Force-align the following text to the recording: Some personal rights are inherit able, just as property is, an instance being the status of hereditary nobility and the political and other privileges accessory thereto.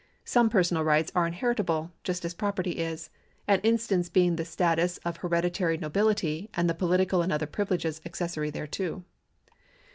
Some 0.25 0.49
personal 0.49 0.83
rights 0.83 1.11
are 1.13 1.27
inherit 1.27 1.59
able, 1.59 1.91
just 2.03 2.25
as 2.25 2.33
property 2.33 2.71
is, 2.71 3.11
an 3.47 3.59
instance 3.59 4.09
being 4.09 4.35
the 4.35 4.43
status 4.45 4.97
of 5.05 5.17
hereditary 5.17 5.77
nobility 5.77 6.49
and 6.55 6.67
the 6.67 6.73
political 6.73 7.21
and 7.21 7.31
other 7.31 7.45
privileges 7.45 8.01
accessory 8.03 8.49
thereto. 8.49 9.03